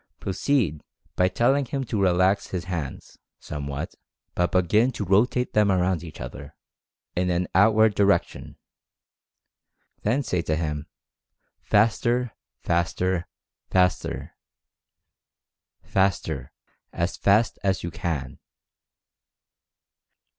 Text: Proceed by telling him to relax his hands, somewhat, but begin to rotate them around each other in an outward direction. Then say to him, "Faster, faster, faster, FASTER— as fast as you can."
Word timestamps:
Proceed 0.19 0.81
by 1.15 1.27
telling 1.27 1.65
him 1.65 1.83
to 1.83 2.01
relax 2.01 2.47
his 2.47 2.63
hands, 2.63 3.19
somewhat, 3.37 3.93
but 4.33 4.51
begin 4.51 4.91
to 4.93 5.05
rotate 5.05 5.53
them 5.53 5.71
around 5.71 6.03
each 6.03 6.19
other 6.19 6.55
in 7.15 7.29
an 7.29 7.45
outward 7.53 7.93
direction. 7.93 8.57
Then 10.01 10.23
say 10.23 10.41
to 10.41 10.55
him, 10.55 10.87
"Faster, 11.61 12.33
faster, 12.63 13.27
faster, 13.69 14.33
FASTER— 15.83 16.51
as 16.91 17.15
fast 17.15 17.59
as 17.63 17.83
you 17.83 17.91
can." 17.91 18.39